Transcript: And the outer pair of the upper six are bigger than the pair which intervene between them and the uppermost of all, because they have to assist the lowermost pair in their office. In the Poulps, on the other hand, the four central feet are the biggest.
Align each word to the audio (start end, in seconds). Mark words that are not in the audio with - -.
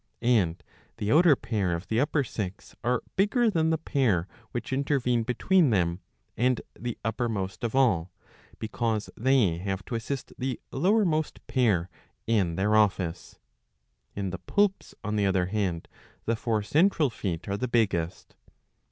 And 0.23 0.63
the 0.97 1.11
outer 1.11 1.35
pair 1.35 1.75
of 1.75 1.87
the 1.87 1.99
upper 1.99 2.23
six 2.23 2.75
are 2.83 3.03
bigger 3.17 3.51
than 3.51 3.69
the 3.69 3.77
pair 3.77 4.27
which 4.51 4.73
intervene 4.73 5.21
between 5.21 5.69
them 5.69 5.99
and 6.35 6.59
the 6.73 6.97
uppermost 7.05 7.63
of 7.63 7.75
all, 7.75 8.11
because 8.57 9.11
they 9.15 9.59
have 9.59 9.85
to 9.85 9.93
assist 9.93 10.33
the 10.39 10.59
lowermost 10.71 11.45
pair 11.45 11.87
in 12.25 12.55
their 12.55 12.75
office. 12.75 13.37
In 14.15 14.31
the 14.31 14.39
Poulps, 14.39 14.95
on 15.03 15.17
the 15.17 15.27
other 15.27 15.45
hand, 15.45 15.87
the 16.25 16.35
four 16.35 16.63
central 16.63 17.11
feet 17.11 17.47
are 17.47 17.55
the 17.57 17.67
biggest. 17.67 18.35